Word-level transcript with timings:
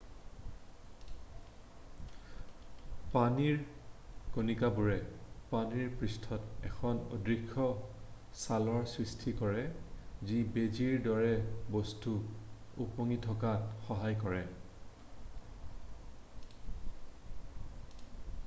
পানীৰ 3.15 3.57
কণিকাবোৰে 4.37 4.95
পানীৰ 5.51 5.91
পৃষ্ঠত 5.99 6.65
এখন 6.71 7.03
অদৃশ্য 7.19 7.67
ছালৰ 8.45 8.87
সৃষ্টি 8.93 9.35
কৰে 9.43 9.67
যি 10.31 10.39
বেজীৰ 10.57 10.97
দৰে 11.11 11.29
বস্তু 11.77 12.15
উপঙি 12.89 13.19
থকাত 13.29 13.69
সহায় 13.87 14.21
কৰে 14.27 14.43